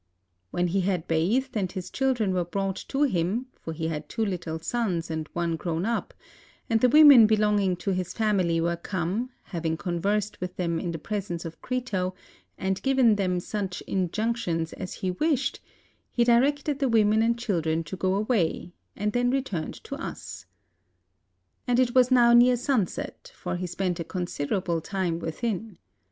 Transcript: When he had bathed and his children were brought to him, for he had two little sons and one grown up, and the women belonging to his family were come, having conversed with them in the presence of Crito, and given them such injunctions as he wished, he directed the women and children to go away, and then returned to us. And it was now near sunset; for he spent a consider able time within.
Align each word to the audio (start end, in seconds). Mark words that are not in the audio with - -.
When 0.49 0.65
he 0.69 0.81
had 0.81 1.07
bathed 1.07 1.55
and 1.55 1.71
his 1.71 1.91
children 1.91 2.33
were 2.33 2.43
brought 2.43 2.83
to 2.87 3.03
him, 3.03 3.45
for 3.53 3.71
he 3.71 3.87
had 3.87 4.09
two 4.09 4.25
little 4.25 4.57
sons 4.57 5.11
and 5.11 5.29
one 5.33 5.55
grown 5.57 5.85
up, 5.85 6.11
and 6.71 6.81
the 6.81 6.89
women 6.89 7.27
belonging 7.27 7.75
to 7.75 7.91
his 7.91 8.11
family 8.11 8.59
were 8.59 8.77
come, 8.77 9.29
having 9.43 9.77
conversed 9.77 10.41
with 10.41 10.55
them 10.55 10.79
in 10.79 10.91
the 10.91 10.97
presence 10.97 11.45
of 11.45 11.61
Crito, 11.61 12.15
and 12.57 12.81
given 12.81 13.15
them 13.15 13.39
such 13.39 13.81
injunctions 13.81 14.73
as 14.73 14.95
he 14.95 15.11
wished, 15.11 15.59
he 16.09 16.23
directed 16.23 16.79
the 16.79 16.89
women 16.89 17.21
and 17.21 17.37
children 17.37 17.83
to 17.83 17.95
go 17.95 18.15
away, 18.15 18.71
and 18.95 19.13
then 19.13 19.29
returned 19.29 19.75
to 19.83 19.93
us. 20.03 20.47
And 21.67 21.79
it 21.79 21.93
was 21.93 22.09
now 22.09 22.33
near 22.33 22.57
sunset; 22.57 23.31
for 23.35 23.55
he 23.55 23.67
spent 23.67 23.99
a 23.99 24.03
consider 24.03 24.55
able 24.57 24.81
time 24.81 25.19
within. 25.19 25.77